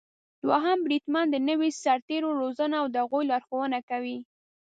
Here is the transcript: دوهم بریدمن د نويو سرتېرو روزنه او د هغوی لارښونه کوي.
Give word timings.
دوهم 0.45 0.77
بریدمن 0.85 1.25
د 1.31 1.35
نويو 1.47 1.77
سرتېرو 1.83 2.29
روزنه 2.41 2.75
او 2.81 2.87
د 2.91 2.95
هغوی 3.03 3.23
لارښونه 3.31 3.77
کوي. 3.89 4.17